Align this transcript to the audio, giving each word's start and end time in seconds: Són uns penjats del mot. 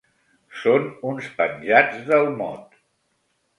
Són 0.61 0.87
uns 1.09 1.27
penjats 1.41 2.01
del 2.09 2.33
mot. 2.43 2.83